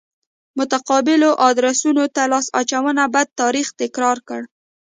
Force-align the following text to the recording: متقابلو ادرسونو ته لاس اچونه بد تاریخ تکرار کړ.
متقابلو 0.57 1.29
ادرسونو 1.49 2.03
ته 2.15 2.21
لاس 2.31 2.47
اچونه 2.59 3.03
بد 3.13 3.27
تاریخ 3.41 3.67
تکرار 3.81 4.17
کړ. 4.27 4.41